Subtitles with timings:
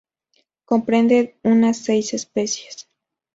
[0.65, 2.89] Comprende unas seis especies.